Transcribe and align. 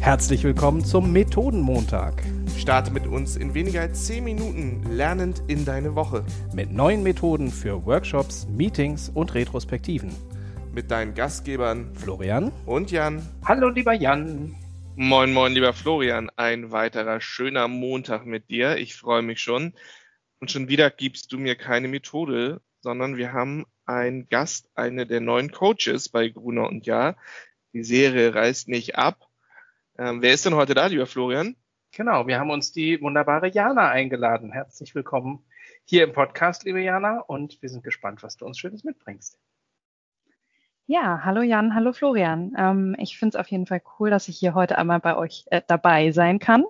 Herzlich 0.00 0.44
willkommen 0.44 0.84
zum 0.84 1.12
Methodenmontag. 1.12 2.22
Starte 2.56 2.92
mit 2.92 3.06
uns 3.06 3.36
in 3.36 3.54
weniger 3.54 3.80
als 3.80 4.06
10 4.06 4.22
Minuten 4.22 4.82
lernend 4.88 5.42
in 5.48 5.64
deine 5.64 5.96
Woche. 5.96 6.24
Mit 6.54 6.70
neuen 6.70 7.02
Methoden 7.02 7.50
für 7.50 7.84
Workshops, 7.84 8.46
Meetings 8.48 9.08
und 9.08 9.34
Retrospektiven. 9.34 10.14
Mit 10.72 10.90
deinen 10.90 11.14
Gastgebern 11.14 11.92
Florian 11.94 12.52
und 12.66 12.92
Jan. 12.92 13.26
Hallo, 13.44 13.68
lieber 13.68 13.94
Jan. 13.94 14.54
Moin, 14.94 15.32
moin, 15.32 15.52
lieber 15.52 15.72
Florian. 15.72 16.30
Ein 16.36 16.70
weiterer 16.70 17.20
schöner 17.20 17.66
Montag 17.66 18.26
mit 18.26 18.48
dir. 18.48 18.76
Ich 18.76 18.94
freue 18.94 19.22
mich 19.22 19.40
schon. 19.40 19.74
Und 20.38 20.50
schon 20.50 20.68
wieder 20.68 20.90
gibst 20.90 21.32
du 21.32 21.38
mir 21.38 21.56
keine 21.56 21.88
Methode, 21.88 22.60
sondern 22.80 23.16
wir 23.16 23.32
haben 23.32 23.64
einen 23.86 24.28
Gast, 24.28 24.68
eine 24.74 25.06
der 25.06 25.20
neuen 25.20 25.50
Coaches 25.50 26.08
bei 26.08 26.28
Gruner 26.28 26.68
und 26.68 26.86
Ja. 26.86 27.16
Die 27.72 27.84
Serie 27.84 28.34
reißt 28.34 28.68
nicht 28.68 28.96
ab. 28.96 29.25
Ähm, 29.98 30.20
wer 30.20 30.34
ist 30.34 30.44
denn 30.44 30.54
heute 30.54 30.74
da, 30.74 30.86
lieber 30.86 31.06
Florian? 31.06 31.56
Genau, 31.92 32.26
wir 32.26 32.38
haben 32.38 32.50
uns 32.50 32.70
die 32.70 33.00
wunderbare 33.00 33.48
Jana 33.48 33.88
eingeladen. 33.88 34.52
Herzlich 34.52 34.94
willkommen 34.94 35.42
hier 35.84 36.04
im 36.04 36.12
Podcast, 36.12 36.64
liebe 36.64 36.82
Jana, 36.82 37.20
und 37.20 37.62
wir 37.62 37.70
sind 37.70 37.82
gespannt, 37.82 38.22
was 38.22 38.36
du 38.36 38.44
uns 38.44 38.58
Schönes 38.58 38.84
mitbringst. 38.84 39.38
Ja, 40.84 41.24
hallo 41.24 41.40
Jan, 41.40 41.74
hallo 41.74 41.94
Florian. 41.94 42.52
Ähm, 42.58 42.94
ich 42.98 43.18
finde 43.18 43.36
es 43.36 43.40
auf 43.40 43.48
jeden 43.48 43.66
Fall 43.66 43.80
cool, 43.98 44.10
dass 44.10 44.28
ich 44.28 44.38
hier 44.38 44.54
heute 44.54 44.76
einmal 44.76 45.00
bei 45.00 45.16
euch 45.16 45.46
äh, 45.46 45.62
dabei 45.66 46.12
sein 46.12 46.38
kann. 46.40 46.64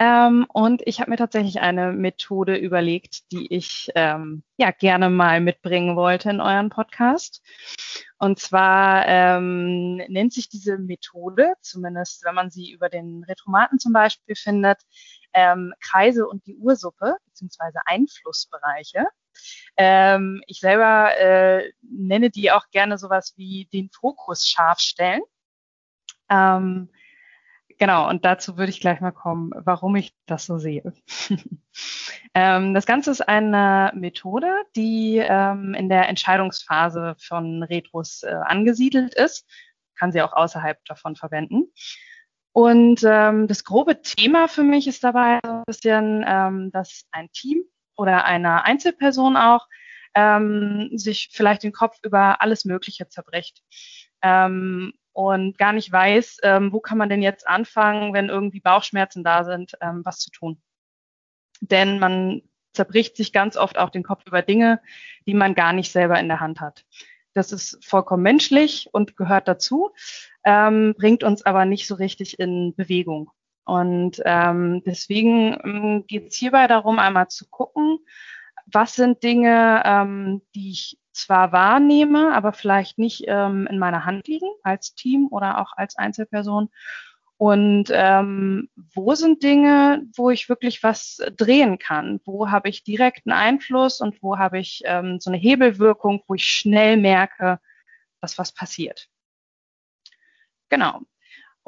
Ähm, 0.00 0.46
und 0.52 0.82
ich 0.86 1.00
habe 1.00 1.10
mir 1.10 1.16
tatsächlich 1.16 1.60
eine 1.60 1.92
Methode 1.92 2.56
überlegt, 2.56 3.32
die 3.32 3.52
ich 3.52 3.90
ähm, 3.96 4.44
ja 4.56 4.70
gerne 4.70 5.10
mal 5.10 5.40
mitbringen 5.40 5.96
wollte 5.96 6.30
in 6.30 6.40
euren 6.40 6.70
Podcast. 6.70 7.42
Und 8.18 8.38
zwar 8.38 9.06
ähm, 9.06 9.96
nennt 9.96 10.32
sich 10.32 10.48
diese 10.48 10.78
Methode, 10.78 11.54
zumindest 11.62 12.24
wenn 12.24 12.34
man 12.34 12.50
sie 12.50 12.70
über 12.70 12.88
den 12.88 13.24
Retromaten 13.24 13.80
zum 13.80 13.92
Beispiel 13.92 14.36
findet, 14.36 14.78
ähm, 15.32 15.74
Kreise 15.80 16.28
und 16.28 16.46
die 16.46 16.56
Ursuppe 16.56 17.16
beziehungsweise 17.26 17.80
Einflussbereiche. 17.84 19.04
Ähm, 19.76 20.42
ich 20.46 20.60
selber 20.60 21.16
äh, 21.18 21.72
nenne 21.82 22.30
die 22.30 22.52
auch 22.52 22.70
gerne 22.70 22.98
sowas 22.98 23.34
wie 23.36 23.68
den 23.72 23.90
Fokus 23.90 24.46
scharf 24.46 24.78
stellen. 24.78 25.22
Ähm, 26.30 26.88
Genau, 27.78 28.08
und 28.08 28.24
dazu 28.24 28.58
würde 28.58 28.70
ich 28.70 28.80
gleich 28.80 29.00
mal 29.00 29.12
kommen, 29.12 29.52
warum 29.54 29.94
ich 29.94 30.12
das 30.26 30.46
so 30.46 30.58
sehe. 30.58 30.92
ähm, 32.34 32.74
das 32.74 32.86
Ganze 32.86 33.12
ist 33.12 33.20
eine 33.20 33.92
Methode, 33.94 34.52
die 34.74 35.18
ähm, 35.18 35.74
in 35.74 35.88
der 35.88 36.08
Entscheidungsphase 36.08 37.14
von 37.20 37.62
Retros 37.62 38.24
äh, 38.24 38.30
angesiedelt 38.30 39.14
ist. 39.14 39.46
Kann 39.96 40.10
sie 40.10 40.22
auch 40.22 40.32
außerhalb 40.32 40.84
davon 40.86 41.14
verwenden. 41.14 41.72
Und 42.50 43.04
ähm, 43.04 43.46
das 43.46 43.62
grobe 43.62 44.02
Thema 44.02 44.48
für 44.48 44.64
mich 44.64 44.88
ist 44.88 45.04
dabei 45.04 45.38
so 45.44 45.52
ein 45.52 45.62
bisschen, 45.64 46.24
ähm, 46.26 46.72
dass 46.72 47.04
ein 47.12 47.30
Team 47.30 47.62
oder 47.96 48.24
eine 48.24 48.64
Einzelperson 48.64 49.36
auch 49.36 49.68
ähm, 50.14 50.90
sich 50.94 51.28
vielleicht 51.32 51.62
den 51.62 51.72
Kopf 51.72 51.98
über 52.02 52.42
alles 52.42 52.64
Mögliche 52.64 53.08
zerbricht. 53.08 53.62
Ähm, 54.22 54.92
und 55.18 55.58
gar 55.58 55.72
nicht 55.72 55.90
weiß, 55.90 56.38
ähm, 56.44 56.72
wo 56.72 56.78
kann 56.78 56.96
man 56.96 57.08
denn 57.08 57.22
jetzt 57.22 57.44
anfangen, 57.44 58.14
wenn 58.14 58.28
irgendwie 58.28 58.60
Bauchschmerzen 58.60 59.24
da 59.24 59.42
sind, 59.42 59.72
ähm, 59.80 60.02
was 60.04 60.20
zu 60.20 60.30
tun. 60.30 60.62
Denn 61.60 61.98
man 61.98 62.42
zerbricht 62.72 63.16
sich 63.16 63.32
ganz 63.32 63.56
oft 63.56 63.78
auch 63.78 63.90
den 63.90 64.04
Kopf 64.04 64.24
über 64.28 64.42
Dinge, 64.42 64.80
die 65.26 65.34
man 65.34 65.56
gar 65.56 65.72
nicht 65.72 65.90
selber 65.90 66.20
in 66.20 66.28
der 66.28 66.38
Hand 66.38 66.60
hat. 66.60 66.84
Das 67.34 67.50
ist 67.50 67.84
vollkommen 67.84 68.22
menschlich 68.22 68.90
und 68.92 69.16
gehört 69.16 69.48
dazu, 69.48 69.90
ähm, 70.44 70.94
bringt 70.96 71.24
uns 71.24 71.44
aber 71.44 71.64
nicht 71.64 71.88
so 71.88 71.96
richtig 71.96 72.38
in 72.38 72.76
Bewegung. 72.76 73.32
Und 73.64 74.22
ähm, 74.24 74.84
deswegen 74.86 75.58
ähm, 75.64 76.04
geht 76.06 76.28
es 76.28 76.36
hierbei 76.36 76.68
darum, 76.68 77.00
einmal 77.00 77.26
zu 77.26 77.48
gucken, 77.48 77.98
was 78.66 78.94
sind 78.94 79.24
Dinge, 79.24 79.82
ähm, 79.84 80.42
die 80.54 80.70
ich 80.70 80.96
zwar 81.18 81.52
wahrnehme, 81.52 82.34
aber 82.34 82.52
vielleicht 82.52 82.98
nicht 82.98 83.24
ähm, 83.26 83.66
in 83.66 83.78
meiner 83.78 84.04
Hand 84.04 84.28
liegen 84.28 84.48
als 84.62 84.94
Team 84.94 85.28
oder 85.30 85.60
auch 85.60 85.72
als 85.76 85.96
Einzelperson. 85.96 86.70
Und 87.36 87.90
ähm, 87.92 88.68
wo 88.94 89.14
sind 89.14 89.44
Dinge, 89.44 90.02
wo 90.16 90.30
ich 90.30 90.48
wirklich 90.48 90.82
was 90.82 91.20
drehen 91.36 91.78
kann? 91.78 92.20
Wo 92.24 92.50
habe 92.50 92.68
ich 92.68 92.82
direkten 92.82 93.30
Einfluss 93.30 94.00
und 94.00 94.20
wo 94.22 94.38
habe 94.38 94.58
ich 94.58 94.82
ähm, 94.84 95.20
so 95.20 95.30
eine 95.30 95.38
Hebelwirkung, 95.38 96.22
wo 96.26 96.34
ich 96.34 96.44
schnell 96.44 96.96
merke, 96.96 97.60
dass 98.20 98.38
was 98.38 98.52
passiert? 98.52 99.08
Genau. 100.68 101.02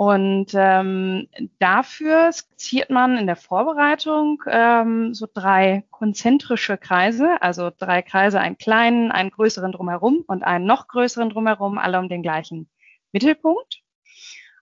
Und 0.00 0.52
ähm, 0.54 1.28
dafür 1.58 2.32
skizziert 2.32 2.88
man 2.88 3.18
in 3.18 3.26
der 3.26 3.36
Vorbereitung 3.36 4.42
ähm, 4.46 5.12
so 5.12 5.26
drei 5.30 5.84
konzentrische 5.90 6.78
Kreise, 6.78 7.42
also 7.42 7.70
drei 7.76 8.00
Kreise, 8.00 8.40
einen 8.40 8.56
kleinen, 8.56 9.12
einen 9.12 9.30
größeren 9.30 9.72
drumherum 9.72 10.24
und 10.26 10.42
einen 10.42 10.64
noch 10.64 10.88
größeren 10.88 11.28
drumherum, 11.28 11.76
alle 11.76 11.98
um 11.98 12.08
den 12.08 12.22
gleichen 12.22 12.70
Mittelpunkt. 13.12 13.82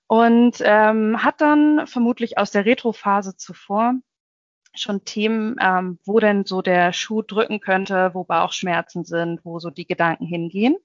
Und 0.09 0.57
ähm, 0.61 1.23
hat 1.23 1.41
dann 1.41 1.87
vermutlich 1.87 2.37
aus 2.37 2.51
der 2.51 2.65
Retrophase 2.65 3.37
zuvor 3.37 3.95
schon 4.75 5.05
Themen, 5.05 5.55
ähm, 5.61 6.01
wo 6.05 6.19
denn 6.19 6.47
so 6.47 6.63
der 6.63 6.93
Schuh 6.93 7.23
drücken 7.23 7.61
könnte, 7.61 8.11
wo 8.13 8.25
Bauchschmerzen 8.25 9.05
sind, 9.05 9.45
wo 9.45 9.61
so 9.61 9.71
die 9.71 9.87
Gedanken 9.87 10.27
hingehen. 10.27 10.79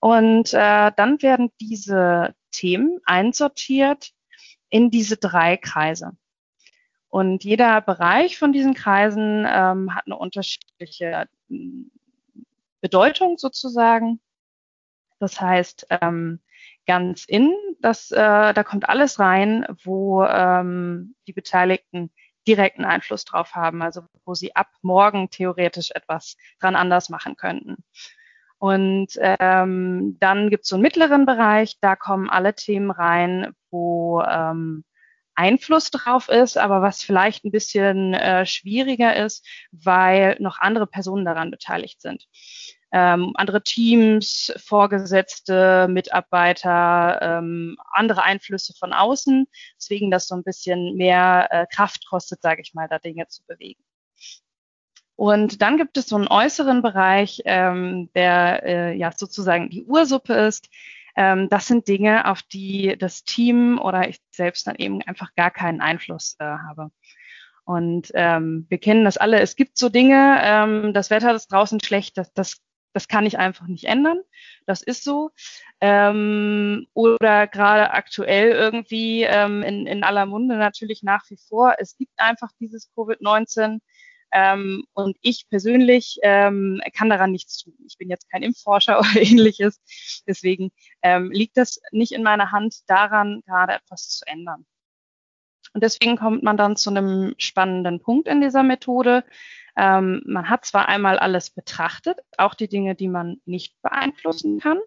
Und 0.00 0.54
äh, 0.54 0.92
dann 0.96 1.22
werden 1.22 1.52
diese 1.60 2.34
Themen 2.50 2.98
einsortiert 3.04 4.10
in 4.70 4.90
diese 4.90 5.16
drei 5.16 5.56
Kreise. 5.56 6.16
Und 7.08 7.44
jeder 7.44 7.80
Bereich 7.80 8.38
von 8.38 8.52
diesen 8.52 8.74
Kreisen 8.74 9.44
ähm, 9.46 9.94
hat 9.94 10.06
eine 10.06 10.16
unterschiedliche 10.16 11.28
hm, 11.48 11.90
Bedeutung 12.80 13.36
sozusagen. 13.36 14.20
Das 15.18 15.40
heißt, 15.40 15.86
ähm, 15.90 16.40
ganz 16.86 17.24
innen, 17.26 17.54
das, 17.80 18.10
äh, 18.10 18.54
da 18.54 18.64
kommt 18.64 18.88
alles 18.88 19.18
rein, 19.18 19.66
wo 19.84 20.24
ähm, 20.24 21.14
die 21.26 21.32
Beteiligten 21.32 22.10
direkten 22.46 22.84
Einfluss 22.84 23.24
drauf 23.24 23.54
haben, 23.54 23.82
also 23.82 24.02
wo 24.24 24.34
sie 24.34 24.56
ab 24.56 24.68
morgen 24.80 25.30
theoretisch 25.30 25.90
etwas 25.90 26.36
dran 26.58 26.74
anders 26.74 27.10
machen 27.10 27.36
könnten. 27.36 27.84
Und 28.60 29.08
ähm, 29.18 30.18
dann 30.20 30.50
gibt 30.50 30.64
es 30.64 30.68
so 30.68 30.76
einen 30.76 30.82
mittleren 30.82 31.24
Bereich, 31.24 31.78
da 31.80 31.96
kommen 31.96 32.28
alle 32.28 32.54
Themen 32.54 32.90
rein, 32.90 33.54
wo 33.70 34.20
ähm, 34.20 34.84
Einfluss 35.34 35.90
drauf 35.90 36.28
ist, 36.28 36.58
aber 36.58 36.82
was 36.82 37.02
vielleicht 37.02 37.46
ein 37.46 37.52
bisschen 37.52 38.12
äh, 38.12 38.44
schwieriger 38.44 39.16
ist, 39.16 39.46
weil 39.72 40.36
noch 40.40 40.58
andere 40.58 40.86
Personen 40.86 41.24
daran 41.24 41.50
beteiligt 41.50 42.02
sind. 42.02 42.26
Ähm, 42.92 43.32
andere 43.36 43.62
Teams, 43.62 44.52
Vorgesetzte, 44.58 45.88
Mitarbeiter, 45.88 47.18
ähm, 47.22 47.78
andere 47.90 48.24
Einflüsse 48.24 48.74
von 48.78 48.92
außen, 48.92 49.46
deswegen 49.78 50.10
das 50.10 50.26
so 50.26 50.34
ein 50.34 50.44
bisschen 50.44 50.96
mehr 50.96 51.48
äh, 51.50 51.66
Kraft 51.74 52.06
kostet, 52.06 52.42
sage 52.42 52.60
ich 52.60 52.74
mal, 52.74 52.88
da 52.88 52.98
Dinge 52.98 53.26
zu 53.28 53.42
bewegen. 53.46 53.82
Und 55.20 55.60
dann 55.60 55.76
gibt 55.76 55.98
es 55.98 56.08
so 56.08 56.16
einen 56.16 56.28
äußeren 56.28 56.80
Bereich, 56.80 57.42
ähm, 57.44 58.08
der 58.14 58.62
äh, 58.64 58.96
ja 58.96 59.12
sozusagen 59.12 59.68
die 59.68 59.84
Ursuppe 59.84 60.32
ist. 60.32 60.70
Ähm, 61.14 61.50
das 61.50 61.66
sind 61.66 61.88
Dinge, 61.88 62.26
auf 62.26 62.40
die 62.42 62.96
das 62.98 63.24
Team 63.24 63.78
oder 63.78 64.08
ich 64.08 64.18
selbst 64.30 64.66
dann 64.66 64.76
eben 64.76 65.02
einfach 65.02 65.34
gar 65.34 65.50
keinen 65.50 65.82
Einfluss 65.82 66.36
äh, 66.38 66.44
habe. 66.44 66.90
Und 67.64 68.10
ähm, 68.14 68.64
wir 68.70 68.78
kennen 68.78 69.04
das 69.04 69.18
alle. 69.18 69.40
Es 69.40 69.56
gibt 69.56 69.76
so 69.76 69.90
Dinge, 69.90 70.40
ähm, 70.42 70.94
das 70.94 71.10
Wetter 71.10 71.34
ist 71.34 71.52
draußen 71.52 71.80
schlecht, 71.80 72.16
das, 72.16 72.32
das, 72.32 72.62
das 72.94 73.06
kann 73.06 73.26
ich 73.26 73.38
einfach 73.38 73.66
nicht 73.66 73.84
ändern. 73.84 74.22
Das 74.64 74.80
ist 74.80 75.04
so. 75.04 75.32
Ähm, 75.82 76.86
oder 76.94 77.46
gerade 77.46 77.90
aktuell 77.90 78.52
irgendwie 78.52 79.24
ähm, 79.24 79.62
in, 79.64 79.86
in 79.86 80.02
aller 80.02 80.24
Munde 80.24 80.56
natürlich 80.56 81.02
nach 81.02 81.28
wie 81.28 81.36
vor. 81.36 81.74
Es 81.78 81.98
gibt 81.98 82.18
einfach 82.18 82.48
dieses 82.58 82.90
Covid-19. 82.96 83.80
Ähm, 84.32 84.84
und 84.92 85.16
ich 85.22 85.48
persönlich 85.48 86.18
ähm, 86.22 86.80
kann 86.96 87.10
daran 87.10 87.32
nichts 87.32 87.58
tun. 87.58 87.74
Ich 87.86 87.98
bin 87.98 88.08
jetzt 88.08 88.30
kein 88.30 88.42
Impfforscher 88.42 88.98
oder 89.00 89.16
ähnliches. 89.16 89.80
Deswegen 90.26 90.70
ähm, 91.02 91.30
liegt 91.30 91.56
das 91.56 91.80
nicht 91.90 92.12
in 92.12 92.22
meiner 92.22 92.52
Hand, 92.52 92.88
daran 92.88 93.42
gerade 93.46 93.74
etwas 93.74 94.08
zu 94.08 94.26
ändern. 94.26 94.66
Und 95.72 95.84
deswegen 95.84 96.16
kommt 96.16 96.42
man 96.42 96.56
dann 96.56 96.76
zu 96.76 96.90
einem 96.90 97.34
spannenden 97.38 98.00
Punkt 98.00 98.26
in 98.26 98.40
dieser 98.40 98.62
Methode. 98.62 99.24
Ähm, 99.76 100.22
man 100.26 100.48
hat 100.48 100.64
zwar 100.64 100.88
einmal 100.88 101.18
alles 101.18 101.50
betrachtet, 101.50 102.18
auch 102.36 102.54
die 102.54 102.68
Dinge, 102.68 102.94
die 102.94 103.08
man 103.08 103.40
nicht 103.44 103.80
beeinflussen 103.82 104.58
kann. 104.58 104.78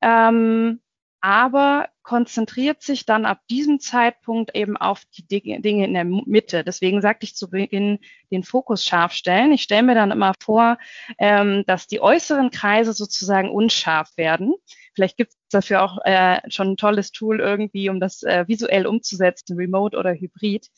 Ähm, 0.00 0.80
aber 1.20 1.88
konzentriert 2.02 2.82
sich 2.82 3.06
dann 3.06 3.24
ab 3.24 3.40
diesem 3.50 3.78
Zeitpunkt 3.78 4.54
eben 4.56 4.76
auf 4.76 5.02
die 5.16 5.26
Dinge 5.26 5.84
in 5.84 5.94
der 5.94 6.04
Mitte. 6.04 6.64
Deswegen 6.64 7.02
sagte 7.02 7.24
ich 7.24 7.36
zu 7.36 7.50
Beginn, 7.50 7.98
den 8.30 8.42
Fokus 8.42 8.84
scharf 8.84 9.12
stellen. 9.12 9.52
Ich 9.52 9.62
stelle 9.62 9.82
mir 9.82 9.94
dann 9.94 10.10
immer 10.10 10.32
vor, 10.42 10.78
ähm, 11.18 11.64
dass 11.66 11.86
die 11.86 12.00
äußeren 12.00 12.50
Kreise 12.50 12.94
sozusagen 12.94 13.50
unscharf 13.50 14.16
werden, 14.16 14.54
Vielleicht 14.94 15.16
gibt 15.16 15.32
es 15.32 15.38
dafür 15.50 15.82
auch 15.82 15.98
äh, 16.04 16.40
schon 16.50 16.72
ein 16.72 16.76
tolles 16.76 17.12
Tool 17.12 17.40
irgendwie, 17.40 17.88
um 17.88 18.00
das 18.00 18.22
äh, 18.22 18.46
visuell 18.48 18.86
umzusetzen, 18.86 19.56
remote 19.56 19.96
oder 19.96 20.12
hybrid. 20.12 20.68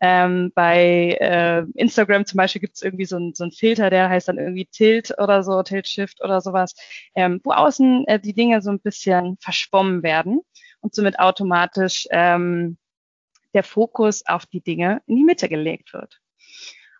Ähm, 0.00 0.52
bei 0.54 1.16
äh, 1.20 1.64
Instagram 1.74 2.26
zum 2.26 2.38
Beispiel 2.38 2.60
gibt 2.60 2.76
es 2.76 2.82
irgendwie 2.82 3.04
so 3.04 3.16
ein, 3.16 3.32
so 3.34 3.44
ein 3.44 3.52
Filter, 3.52 3.90
der 3.90 4.08
heißt 4.08 4.28
dann 4.28 4.38
irgendwie 4.38 4.66
Tilt 4.66 5.14
oder 5.18 5.42
so, 5.42 5.62
Tilt 5.62 5.88
Shift 5.88 6.22
oder 6.22 6.40
sowas, 6.40 6.74
ähm, 7.14 7.40
wo 7.44 7.52
außen 7.52 8.06
äh, 8.06 8.20
die 8.20 8.34
Dinge 8.34 8.62
so 8.62 8.70
ein 8.70 8.80
bisschen 8.80 9.36
verschwommen 9.40 10.02
werden 10.02 10.40
und 10.80 10.94
somit 10.94 11.18
automatisch 11.18 12.06
ähm, 12.10 12.78
der 13.54 13.64
Fokus 13.64 14.26
auf 14.26 14.46
die 14.46 14.60
Dinge 14.60 15.02
in 15.06 15.16
die 15.16 15.24
Mitte 15.24 15.48
gelegt 15.48 15.92
wird. 15.92 16.20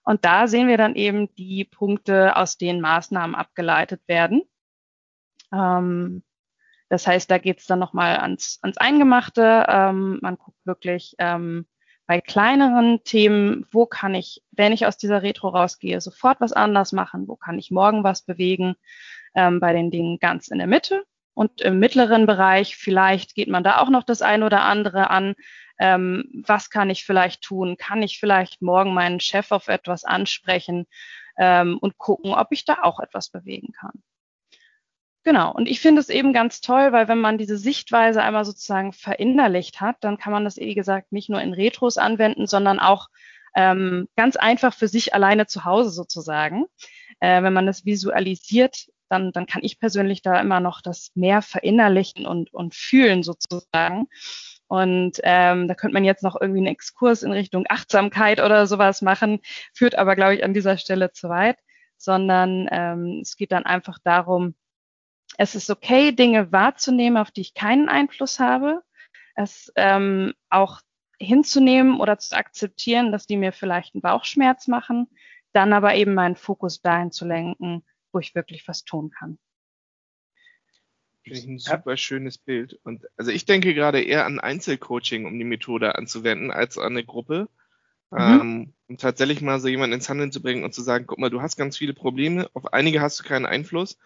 Und 0.02 0.25
da 0.25 0.49
sehen 0.49 0.69
wir 0.69 0.76
dann 0.76 0.96
eben 0.96 1.32
die 1.37 1.64
Punkte, 1.64 2.37
aus 2.37 2.56
denen 2.56 2.81
Maßnahmen 2.81 3.34
abgeleitet 3.34 4.02
werden. 4.06 4.43
Ähm, 5.52 6.23
das 6.90 7.06
heißt, 7.06 7.31
da 7.31 7.38
geht 7.38 7.60
es 7.60 7.66
dann 7.66 7.78
nochmal 7.78 8.19
ans, 8.19 8.58
ans 8.62 8.76
Eingemachte. 8.76 9.64
Ähm, 9.69 10.19
man 10.20 10.37
guckt 10.37 10.58
wirklich 10.66 11.14
ähm, 11.19 11.66
bei 12.06 12.20
kleineren 12.20 13.04
Themen, 13.04 13.64
wo 13.70 13.87
kann 13.87 14.16
ich, 14.16 14.42
wenn 14.50 14.72
ich 14.72 14.87
aus 14.87 14.96
dieser 14.96 15.22
Retro 15.22 15.50
rausgehe, 15.50 16.00
sofort 16.00 16.40
was 16.40 16.52
anders 16.52 16.90
machen, 16.90 17.28
wo 17.28 17.37
kann 17.37 17.60
ich 17.60 17.70
morgen 17.70 18.02
was 18.02 18.22
bewegen, 18.22 18.75
ähm, 19.37 19.60
bei 19.60 19.72
den 19.72 19.92
Dingen 19.92 20.19
ganz 20.19 20.48
in 20.48 20.58
der 20.58 20.66
Mitte. 20.66 21.04
Und 21.32 21.60
im 21.60 21.78
mittleren 21.78 22.26
Bereich, 22.26 22.76
vielleicht 22.76 23.37
geht 23.37 23.48
man 23.48 23.62
da 23.62 23.78
auch 23.78 23.88
noch 23.88 24.02
das 24.02 24.20
ein 24.20 24.42
oder 24.42 24.62
andere 24.62 25.10
an, 25.10 25.37
ähm, 25.78 26.42
was 26.44 26.70
kann 26.70 26.90
ich 26.90 27.04
vielleicht 27.04 27.42
tun? 27.42 27.76
Kann 27.78 28.02
ich 28.02 28.19
vielleicht 28.19 28.60
morgen 28.62 28.92
meinen 28.94 29.20
Chef 29.20 29.52
auf 29.52 29.69
etwas 29.69 30.04
ansprechen 30.04 30.87
ähm, 31.38 31.78
und 31.81 31.98
gucken, 31.98 32.34
ob 32.34 32.48
ich 32.50 32.64
da 32.64 32.82
auch 32.82 32.98
etwas 32.98 33.31
bewegen 33.31 33.72
kann? 33.72 34.02
Genau. 35.22 35.52
Und 35.52 35.69
ich 35.69 35.81
finde 35.81 36.00
es 36.00 36.08
eben 36.08 36.32
ganz 36.32 36.61
toll, 36.61 36.93
weil 36.93 37.08
wenn 37.08 37.20
man 37.20 37.37
diese 37.37 37.58
Sichtweise 37.58 38.22
einmal 38.22 38.44
sozusagen 38.44 38.93
verinnerlicht 38.93 39.81
hat, 39.81 39.96
dann 40.00 40.17
kann 40.17 40.32
man 40.32 40.44
das, 40.44 40.56
wie 40.56 40.75
gesagt, 40.75 41.12
nicht 41.12 41.28
nur 41.28 41.43
in 41.43 41.52
Retros 41.52 41.99
anwenden, 41.99 42.46
sondern 42.46 42.78
auch 42.78 43.08
ähm, 43.55 44.08
ganz 44.17 44.37
einfach 44.37 44.72
für 44.72 44.88
sich 44.88 45.12
alleine 45.14 45.46
zu 45.46 45.64
Hause 45.64 45.90
sozusagen. 45.90 46.64
Äh, 47.20 47.43
wenn 47.43 47.52
man 47.52 47.67
das 47.67 47.84
visualisiert, 47.84 48.87
dann, 49.11 49.32
dann 49.32 49.46
kann 49.46 49.62
ich 49.62 49.78
persönlich 49.78 50.22
da 50.22 50.40
immer 50.40 50.61
noch 50.61 50.81
das 50.81 51.11
mehr 51.14 51.43
verinnerlichen 51.43 52.26
und, 52.26 52.55
und 52.55 52.75
fühlen 52.75 53.23
sozusagen. 53.23 54.06
Und 54.69 55.19
ähm, 55.25 55.66
da 55.69 55.75
könnte 55.75 55.94
man 55.94 56.05
jetzt 56.05 56.23
noch 56.23 56.40
irgendwie 56.40 56.61
einen 56.61 56.69
Exkurs 56.69 57.25
in 57.25 57.32
Richtung 57.32 57.64
Achtsamkeit 57.69 58.40
oder 58.40 58.66
sowas 58.66 59.02
machen, 59.02 59.40
führt 59.75 59.96
aber, 59.96 60.14
glaube 60.14 60.37
ich, 60.37 60.44
an 60.44 60.55
dieser 60.55 60.78
Stelle 60.78 61.11
zu 61.11 61.28
weit, 61.28 61.58
sondern 61.96 62.69
ähm, 62.70 63.19
es 63.20 63.37
geht 63.37 63.50
dann 63.50 63.66
einfach 63.66 63.99
darum, 64.05 64.55
es 65.40 65.54
ist 65.54 65.70
okay, 65.70 66.12
Dinge 66.12 66.52
wahrzunehmen, 66.52 67.16
auf 67.16 67.31
die 67.31 67.40
ich 67.40 67.54
keinen 67.54 67.88
Einfluss 67.88 68.38
habe, 68.38 68.82
es 69.34 69.72
ähm, 69.75 70.34
auch 70.50 70.82
hinzunehmen 71.19 71.98
oder 71.98 72.19
zu 72.19 72.37
akzeptieren, 72.37 73.10
dass 73.10 73.26
die 73.26 73.38
mir 73.38 73.52
vielleicht 73.52 73.94
einen 73.94 74.02
Bauchschmerz 74.02 74.69
machen, 74.69 75.08
dann 75.54 75.72
aber 75.72 75.94
eben 75.94 76.12
meinen 76.12 76.37
Fokus 76.37 76.82
dahin 76.82 77.10
zu 77.10 77.26
lenken, 77.26 77.82
wo 78.12 78.19
ich 78.19 78.34
wirklich 78.34 78.69
was 78.69 78.84
tun 78.84 79.12
kann. 79.19 79.38
Finde 81.22 81.38
ich 81.38 81.46
ein 81.46 81.58
super 81.58 81.96
schönes 81.96 82.37
Bild. 82.37 82.78
Und 82.82 83.06
also 83.16 83.31
ich 83.31 83.46
denke 83.46 83.72
gerade 83.72 84.02
eher 84.02 84.26
an 84.26 84.40
Einzelcoaching, 84.40 85.25
um 85.25 85.38
die 85.38 85.44
Methode 85.46 85.94
anzuwenden, 85.94 86.50
als 86.50 86.76
an 86.76 86.92
eine 86.92 87.04
Gruppe. 87.04 87.48
Mhm. 88.10 88.19
Ähm, 88.19 88.75
um 88.88 88.98
tatsächlich 88.98 89.40
mal 89.40 89.58
so 89.58 89.69
jemanden 89.69 89.94
ins 89.94 90.10
Handeln 90.10 90.32
zu 90.32 90.42
bringen 90.42 90.64
und 90.64 90.75
zu 90.75 90.82
sagen, 90.82 91.06
guck 91.06 91.19
mal, 91.19 91.31
du 91.31 91.40
hast 91.40 91.56
ganz 91.56 91.78
viele 91.78 91.94
Probleme, 91.94 92.50
auf 92.52 92.75
einige 92.75 93.00
hast 93.00 93.20
du 93.20 93.25
keinen 93.25 93.46
Einfluss, 93.46 93.96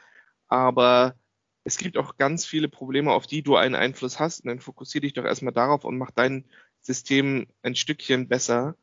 aber 0.46 1.16
es 1.64 1.78
gibt 1.78 1.96
auch 1.96 2.16
ganz 2.16 2.44
viele 2.44 2.68
Probleme, 2.68 3.12
auf 3.12 3.26
die 3.26 3.42
du 3.42 3.56
einen 3.56 3.74
Einfluss 3.74 4.20
hast. 4.20 4.44
Und 4.44 4.48
dann 4.48 4.60
fokussiere 4.60 5.02
dich 5.02 5.14
doch 5.14 5.24
erstmal 5.24 5.54
darauf 5.54 5.84
und 5.84 5.98
mach 5.98 6.10
dein 6.10 6.44
System 6.80 7.46
ein 7.62 7.74
Stückchen 7.74 8.28
besser. 8.28 8.76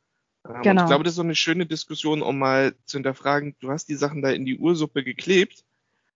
Ähm, 0.48 0.62
genau. 0.64 0.82
ich 0.82 0.88
glaube, 0.88 1.04
das 1.04 1.14
ist 1.14 1.18
so 1.18 1.22
eine 1.22 1.36
schöne 1.36 1.68
Diskussion, 1.68 2.22
um 2.22 2.40
mal 2.40 2.76
zu 2.86 2.98
hinterfragen, 2.98 3.56
du 3.60 3.70
hast 3.70 3.90
die 3.90 3.96
Sachen 3.96 4.22
da 4.22 4.32
in 4.32 4.46
die 4.46 4.58
Ursuppe 4.58 5.04
geklebt 5.04 5.64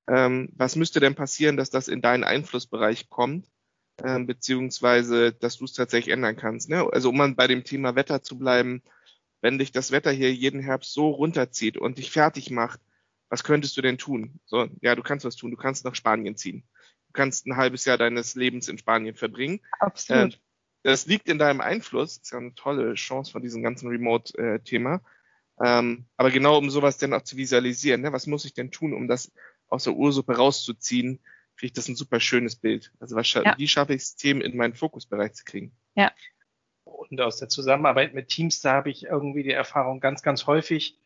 ähm, 0.07 0.49
was 0.55 0.75
müsste 0.75 0.99
denn 0.99 1.15
passieren, 1.15 1.57
dass 1.57 1.69
das 1.69 1.87
in 1.87 2.01
deinen 2.01 2.23
Einflussbereich 2.23 3.09
kommt, 3.09 3.47
ähm, 4.03 4.27
beziehungsweise 4.27 5.33
dass 5.33 5.57
du 5.57 5.65
es 5.65 5.73
tatsächlich 5.73 6.13
ändern 6.13 6.35
kannst. 6.35 6.69
Ne? 6.69 6.87
Also 6.91 7.09
um 7.09 7.17
mal 7.17 7.33
bei 7.33 7.47
dem 7.47 7.63
Thema 7.63 7.95
Wetter 7.95 8.21
zu 8.21 8.37
bleiben, 8.37 8.83
wenn 9.41 9.57
dich 9.57 9.71
das 9.71 9.91
Wetter 9.91 10.11
hier 10.11 10.33
jeden 10.33 10.59
Herbst 10.59 10.93
so 10.93 11.09
runterzieht 11.09 11.77
und 11.77 11.97
dich 11.97 12.11
fertig 12.11 12.51
macht, 12.51 12.79
was 13.35 13.43
könntest 13.43 13.75
du 13.75 13.81
denn 13.81 13.97
tun? 13.97 14.39
So, 14.45 14.69
ja, 14.79 14.95
du 14.95 15.03
kannst 15.03 15.25
was 15.25 15.35
tun. 15.35 15.51
Du 15.51 15.57
kannst 15.57 15.83
nach 15.83 15.93
Spanien 15.93 16.37
ziehen. 16.37 16.63
Du 17.07 17.11
kannst 17.11 17.45
ein 17.45 17.57
halbes 17.57 17.83
Jahr 17.83 17.97
deines 17.97 18.33
Lebens 18.35 18.69
in 18.69 18.77
Spanien 18.77 19.13
verbringen. 19.13 19.59
Absolut. 19.77 20.35
Äh, 20.35 20.37
das 20.83 21.05
liegt 21.05 21.27
in 21.27 21.37
deinem 21.37 21.59
Einfluss. 21.59 22.15
Ist 22.15 22.31
ja 22.31 22.37
eine 22.37 22.55
tolle 22.55 22.93
Chance 22.93 23.33
von 23.33 23.41
diesem 23.41 23.61
ganzen 23.61 23.89
Remote-Thema. 23.89 25.01
Äh, 25.59 25.79
ähm, 25.79 26.05
aber 26.15 26.31
genau 26.31 26.57
um 26.57 26.69
sowas 26.69 26.97
denn 26.97 27.13
auch 27.13 27.23
zu 27.23 27.35
visualisieren. 27.35 28.03
Ne? 28.03 28.13
Was 28.13 28.25
muss 28.25 28.45
ich 28.45 28.53
denn 28.53 28.71
tun, 28.71 28.93
um 28.93 29.09
das 29.09 29.33
aus 29.67 29.83
der 29.83 29.95
Ursuppe 29.95 30.37
rauszuziehen, 30.37 31.19
finde 31.55 31.65
ich 31.65 31.73
das 31.73 31.89
ein 31.89 31.97
super 31.97 32.21
schönes 32.21 32.55
Bild. 32.55 32.93
Also 33.01 33.17
was, 33.17 33.33
ja. 33.33 33.53
wie 33.57 33.67
schaffe 33.67 33.95
ich 33.95 34.01
es, 34.01 34.15
Themen 34.15 34.39
in 34.39 34.55
meinen 34.55 34.75
Fokusbereich 34.75 35.33
zu 35.33 35.43
kriegen? 35.43 35.75
Ja. 35.95 36.13
Und 36.85 37.19
aus 37.19 37.35
der 37.35 37.49
Zusammenarbeit 37.49 38.13
mit 38.13 38.29
Teams, 38.29 38.61
da 38.61 38.75
habe 38.75 38.91
ich 38.91 39.03
irgendwie 39.03 39.43
die 39.43 39.51
Erfahrung 39.51 39.99
ganz, 39.99 40.21
ganz 40.21 40.47
häufig, 40.47 40.97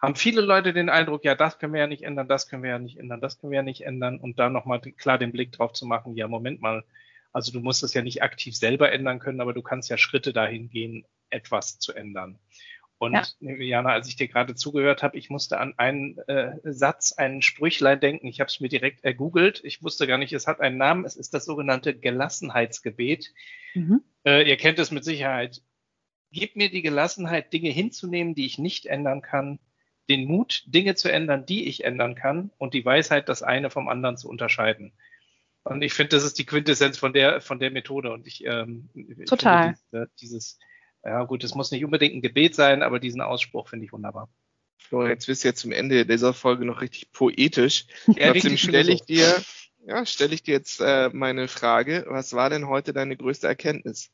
haben 0.00 0.14
viele 0.14 0.40
Leute 0.42 0.72
den 0.72 0.90
Eindruck, 0.90 1.24
ja, 1.24 1.34
das 1.34 1.58
können 1.58 1.72
wir 1.72 1.80
ja 1.80 1.86
nicht 1.86 2.02
ändern, 2.02 2.28
das 2.28 2.48
können 2.48 2.62
wir 2.62 2.70
ja 2.70 2.78
nicht 2.78 2.98
ändern, 2.98 3.20
das 3.20 3.38
können 3.38 3.50
wir 3.50 3.58
ja 3.58 3.62
nicht 3.62 3.82
ändern 3.82 4.18
und 4.18 4.38
da 4.38 4.50
nochmal 4.50 4.80
klar 4.80 5.18
den 5.18 5.32
Blick 5.32 5.52
drauf 5.52 5.72
zu 5.72 5.86
machen, 5.86 6.14
ja, 6.14 6.28
Moment 6.28 6.60
mal, 6.60 6.84
also 7.32 7.52
du 7.52 7.60
musst 7.60 7.82
es 7.82 7.94
ja 7.94 8.02
nicht 8.02 8.22
aktiv 8.22 8.56
selber 8.56 8.92
ändern 8.92 9.18
können, 9.18 9.40
aber 9.40 9.52
du 9.52 9.62
kannst 9.62 9.90
ja 9.90 9.96
Schritte 9.96 10.32
dahin 10.32 10.68
gehen, 10.68 11.06
etwas 11.30 11.78
zu 11.78 11.92
ändern. 11.92 12.38
Und 12.98 13.12
ja. 13.40 13.52
Jana, 13.52 13.90
als 13.90 14.08
ich 14.08 14.16
dir 14.16 14.26
gerade 14.26 14.54
zugehört 14.54 15.02
habe, 15.02 15.18
ich 15.18 15.28
musste 15.28 15.58
an 15.58 15.74
einen 15.76 16.16
äh, 16.28 16.52
Satz, 16.64 17.12
einen 17.12 17.42
Sprüchlein 17.42 18.00
denken. 18.00 18.26
Ich 18.26 18.40
habe 18.40 18.48
es 18.48 18.58
mir 18.58 18.70
direkt 18.70 19.04
ergoogelt. 19.04 19.60
Ich 19.64 19.82
wusste 19.82 20.06
gar 20.06 20.16
nicht, 20.16 20.32
es 20.32 20.46
hat 20.46 20.60
einen 20.60 20.78
Namen. 20.78 21.04
Es 21.04 21.14
ist 21.14 21.34
das 21.34 21.44
sogenannte 21.44 21.94
Gelassenheitsgebet. 21.94 23.34
Mhm. 23.74 24.02
Äh, 24.24 24.48
ihr 24.48 24.56
kennt 24.56 24.78
es 24.78 24.90
mit 24.90 25.04
Sicherheit. 25.04 25.62
Gib 26.32 26.56
mir 26.56 26.70
die 26.70 26.80
Gelassenheit, 26.80 27.52
Dinge 27.52 27.68
hinzunehmen, 27.68 28.34
die 28.34 28.46
ich 28.46 28.58
nicht 28.58 28.86
ändern 28.86 29.20
kann, 29.20 29.58
den 30.08 30.26
Mut, 30.26 30.62
Dinge 30.66 30.94
zu 30.94 31.10
ändern, 31.10 31.46
die 31.46 31.66
ich 31.66 31.84
ändern 31.84 32.14
kann, 32.14 32.50
und 32.58 32.74
die 32.74 32.84
Weisheit, 32.84 33.28
das 33.28 33.42
eine 33.42 33.70
vom 33.70 33.88
anderen 33.88 34.16
zu 34.16 34.28
unterscheiden. 34.28 34.92
Und 35.64 35.82
ich 35.82 35.94
finde, 35.94 36.10
das 36.10 36.24
ist 36.24 36.38
die 36.38 36.46
Quintessenz 36.46 36.96
von 36.96 37.12
der 37.12 37.40
von 37.40 37.58
der 37.58 37.70
Methode. 37.72 38.12
Und 38.12 38.26
ich 38.26 38.44
ähm, 38.44 38.88
total 39.26 39.74
diese, 39.92 40.10
dieses 40.20 40.58
ja, 41.04 41.22
gut, 41.24 41.44
es 41.44 41.54
muss 41.54 41.70
nicht 41.70 41.84
unbedingt 41.84 42.14
ein 42.14 42.22
Gebet 42.22 42.54
sein, 42.54 42.82
aber 42.82 42.98
diesen 42.98 43.20
Ausspruch 43.20 43.68
finde 43.68 43.86
ich 43.86 43.92
wunderbar. 43.92 44.28
Florian, 44.78 45.12
jetzt 45.12 45.26
bist 45.26 45.44
du 45.44 45.48
ja 45.48 45.54
zum 45.54 45.72
Ende 45.72 46.04
dieser 46.06 46.34
Folge 46.34 46.64
noch 46.64 46.80
richtig 46.80 47.12
poetisch. 47.12 47.86
Ja, 48.06 48.32
Trotzdem 48.32 48.56
stelle 48.56 48.92
ich 48.92 49.02
dir, 49.02 49.42
ja, 49.86 50.04
stelle 50.04 50.34
ich 50.34 50.42
dir 50.42 50.52
jetzt 50.52 50.80
äh, 50.80 51.10
meine 51.12 51.48
Frage. 51.48 52.04
Was 52.08 52.32
war 52.32 52.50
denn 52.50 52.68
heute 52.68 52.92
deine 52.92 53.16
größte 53.16 53.46
Erkenntnis? 53.46 54.10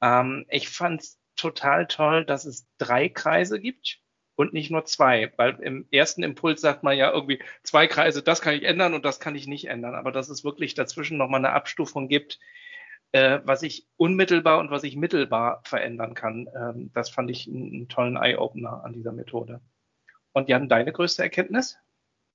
Ähm, 0.00 0.46
ich 0.48 0.68
fand 0.68 1.02
es 1.02 1.18
total 1.36 1.86
toll, 1.86 2.24
dass 2.24 2.44
es 2.44 2.66
drei 2.78 3.08
Kreise 3.08 3.60
gibt 3.60 4.00
und 4.36 4.52
nicht 4.52 4.70
nur 4.70 4.84
zwei, 4.84 5.32
weil 5.36 5.58
im 5.60 5.86
ersten 5.90 6.22
Impuls 6.22 6.60
sagt 6.60 6.82
man 6.82 6.96
ja 6.96 7.12
irgendwie 7.12 7.40
zwei 7.62 7.86
Kreise, 7.86 8.22
das 8.22 8.40
kann 8.40 8.54
ich 8.54 8.64
ändern 8.64 8.94
und 8.94 9.04
das 9.04 9.20
kann 9.20 9.34
ich 9.34 9.46
nicht 9.46 9.66
ändern, 9.66 9.94
aber 9.94 10.12
dass 10.12 10.28
es 10.28 10.44
wirklich 10.44 10.74
dazwischen 10.74 11.18
nochmal 11.18 11.38
eine 11.38 11.52
Abstufung 11.52 12.08
gibt, 12.08 12.38
äh, 13.12 13.40
was 13.44 13.62
ich 13.62 13.86
unmittelbar 13.96 14.58
und 14.58 14.70
was 14.70 14.82
ich 14.82 14.96
mittelbar 14.96 15.62
verändern 15.64 16.14
kann. 16.14 16.48
Ähm, 16.56 16.90
das 16.94 17.10
fand 17.10 17.30
ich 17.30 17.46
einen, 17.46 17.72
einen 17.72 17.88
tollen 17.88 18.16
Eye-Opener 18.16 18.84
an 18.84 18.92
dieser 18.92 19.12
Methode. 19.12 19.60
Und 20.32 20.48
Jan, 20.48 20.68
deine 20.68 20.92
größte 20.92 21.22
Erkenntnis? 21.22 21.78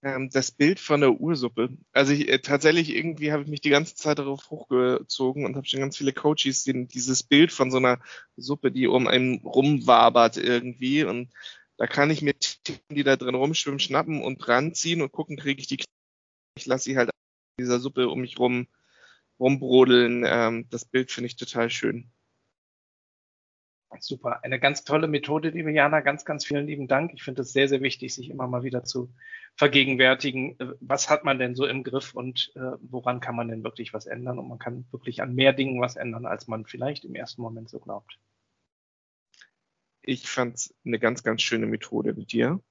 Ähm, 0.02 0.30
das 0.32 0.52
Bild 0.52 0.80
von 0.80 1.02
der 1.02 1.12
Ursuppe. 1.12 1.70
Also 1.92 2.14
ich, 2.14 2.30
äh, 2.30 2.40
tatsächlich 2.40 2.96
irgendwie 2.96 3.34
habe 3.34 3.44
ich 3.44 3.50
mich 3.50 3.60
die 3.60 3.70
ganze 3.70 3.96
Zeit 3.96 4.20
darauf 4.20 4.50
hochgezogen 4.50 5.46
und 5.46 5.58
habe 5.58 5.68
schon 5.68 5.82
ganz 5.82 5.98
viele 5.98 6.14
Coaches, 6.14 6.64
die 6.64 6.88
dieses 6.88 7.24
Bild 7.24 7.52
von 7.52 7.70
so 7.70 7.78
einer 7.78 8.00
Suppe, 8.38 8.72
die 8.72 8.88
um 8.88 9.08
einen 9.08 9.40
rumwabert 9.40 10.38
irgendwie 10.38 11.04
und 11.04 11.30
da 11.80 11.88
kann 11.88 12.12
ich 12.12 12.22
mit 12.22 12.60
die 12.92 13.04
da 13.04 13.16
drin 13.16 13.36
rumschwimmen, 13.36 13.80
schnappen 13.80 14.22
und 14.22 14.46
ranziehen 14.48 15.02
und 15.02 15.14
gucken, 15.14 15.38
kriege 15.38 15.62
ich 15.62 15.68
die. 15.68 15.82
Ich 16.58 16.66
lasse 16.66 16.84
sie 16.84 16.98
halt 16.98 17.10
in 17.58 17.64
dieser 17.64 17.80
Suppe 17.80 18.10
um 18.10 18.20
mich 18.20 18.38
rum 18.38 18.68
rumbrodeln. 19.40 20.26
Ähm, 20.28 20.68
das 20.70 20.84
Bild 20.84 21.10
finde 21.10 21.28
ich 21.28 21.38
total 21.38 21.70
schön. 21.70 22.12
Super. 24.02 24.44
Eine 24.44 24.60
ganz 24.60 24.84
tolle 24.84 25.08
Methode, 25.08 25.50
liebe 25.50 25.72
Jana. 25.72 26.02
Ganz, 26.02 26.26
ganz 26.26 26.46
vielen 26.46 26.68
lieben 26.68 26.90
Dank. 26.90 27.12
Ich 27.14 27.24
finde 27.24 27.44
es 27.44 27.54
sehr, 27.54 27.70
sehr 27.70 27.82
wichtig, 27.82 28.14
sich 28.14 28.30
immer 28.30 28.48
mal 28.48 28.64
wieder 28.64 28.84
zu 28.84 29.14
vergegenwärtigen, 29.56 30.60
äh, 30.60 30.74
was 30.82 31.10
hat 31.10 31.24
man 31.24 31.40
denn 31.40 31.56
so 31.56 31.66
im 31.66 31.84
Griff 31.84 32.14
und 32.14 32.52
äh, 32.56 32.72
woran 32.82 33.22
kann 33.22 33.38
man 33.38 33.48
denn 33.48 33.64
wirklich 33.64 33.94
was 33.94 34.06
ändern? 34.06 34.38
Und 34.38 34.50
man 34.50 34.60
kann 34.60 34.86
wirklich 34.92 35.22
an 35.22 35.34
mehr 35.34 35.54
Dingen 35.54 35.80
was 35.80 35.96
ändern, 35.96 36.26
als 36.26 36.48
man 36.48 36.66
vielleicht 36.66 37.06
im 37.06 37.16
ersten 37.16 37.42
Moment 37.42 37.70
so 37.70 37.80
glaubt. 37.80 38.20
Ich 40.02 40.28
fand 40.28 40.56
es 40.56 40.76
eine 40.86 41.00
ganz, 41.00 41.24
ganz 41.24 41.42
schöne 41.42 41.66
Methode 41.66 42.14
mit 42.14 42.32
dir. 42.32 42.62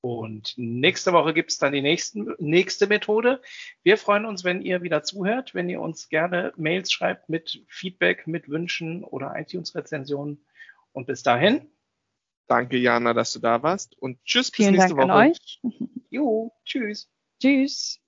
Und 0.00 0.54
nächste 0.56 1.12
Woche 1.12 1.34
gibt 1.34 1.50
es 1.50 1.58
dann 1.58 1.72
die 1.72 1.82
nächsten, 1.82 2.34
nächste 2.38 2.86
Methode. 2.86 3.42
Wir 3.82 3.98
freuen 3.98 4.26
uns, 4.26 4.44
wenn 4.44 4.62
ihr 4.62 4.82
wieder 4.82 5.02
zuhört, 5.02 5.54
wenn 5.54 5.68
ihr 5.68 5.80
uns 5.80 6.08
gerne 6.08 6.52
Mails 6.56 6.92
schreibt 6.92 7.28
mit 7.28 7.64
Feedback, 7.68 8.26
mit 8.26 8.48
Wünschen 8.48 9.02
oder 9.02 9.34
iTunes-Rezensionen. 9.36 10.44
Und 10.92 11.06
bis 11.06 11.22
dahin. 11.22 11.68
Danke, 12.46 12.76
Jana, 12.78 13.12
dass 13.12 13.32
du 13.32 13.40
da 13.40 13.62
warst. 13.62 13.98
Und 13.98 14.24
tschüss 14.24 14.50
Vielen 14.54 14.72
bis 14.72 14.80
nächste 14.82 14.96
Dank 14.96 15.10
Woche. 15.10 15.18
an 15.18 15.30
euch. 15.30 15.60
Jo, 16.10 16.52
tschüss. 16.64 17.10
Tschüss. 17.40 18.00